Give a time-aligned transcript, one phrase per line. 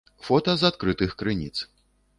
[0.27, 1.55] Фота з адкрытых крыніц.